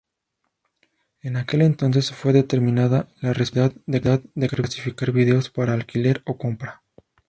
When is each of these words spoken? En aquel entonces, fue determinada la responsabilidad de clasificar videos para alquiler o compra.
En 1.21 1.37
aquel 1.37 1.61
entonces, 1.61 2.11
fue 2.11 2.33
determinada 2.33 3.07
la 3.21 3.33
responsabilidad 3.33 4.21
de 4.33 4.47
clasificar 4.49 5.11
videos 5.11 5.51
para 5.51 5.73
alquiler 5.73 6.23
o 6.25 6.39
compra. 6.39 6.81